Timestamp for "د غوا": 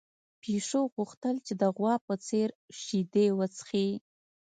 1.61-1.95